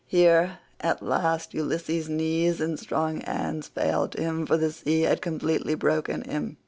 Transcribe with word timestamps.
Here 0.07 0.57
at 0.79 1.03
last 1.03 1.53
Ulysses' 1.53 2.09
knees 2.09 2.59
and 2.59 2.79
strong 2.79 3.19
hands 3.21 3.67
failed 3.67 4.15
him, 4.15 4.47
for 4.47 4.57
the 4.57 4.71
sea 4.71 5.01
had 5.01 5.21
completely 5.21 5.75
broken 5.75 6.23
him. 6.23 6.57